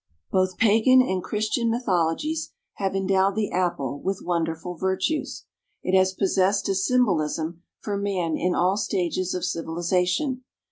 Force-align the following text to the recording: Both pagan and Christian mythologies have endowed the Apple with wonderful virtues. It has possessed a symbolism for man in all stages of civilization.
Both 0.31 0.57
pagan 0.57 0.99
and 1.03 1.21
Christian 1.21 1.69
mythologies 1.69 2.49
have 2.77 2.95
endowed 2.95 3.35
the 3.35 3.51
Apple 3.51 4.01
with 4.03 4.23
wonderful 4.23 4.75
virtues. 4.75 5.45
It 5.83 5.95
has 5.95 6.15
possessed 6.15 6.67
a 6.69 6.73
symbolism 6.73 7.61
for 7.81 7.97
man 7.97 8.35
in 8.35 8.55
all 8.55 8.77
stages 8.77 9.35
of 9.35 9.45
civilization. 9.45 10.43